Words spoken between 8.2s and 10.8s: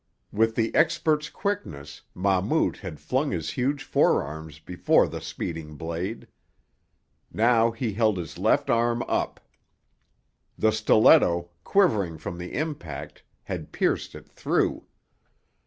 left arm up. The